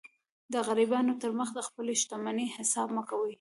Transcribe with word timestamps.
د 0.53 0.55
غریبانو 0.67 1.13
تر 1.21 1.31
مخ 1.39 1.49
د 1.55 1.59
خپلي 1.67 1.93
شتمنۍ 2.01 2.47
حساب 2.57 2.87
مه 2.95 3.03
کوئ! 3.09 3.29